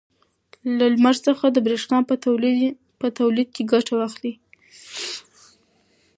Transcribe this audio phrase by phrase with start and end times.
[0.77, 1.97] له لمر څخه د برېښنا
[3.01, 4.33] په تولید کې ګټه واخلئ.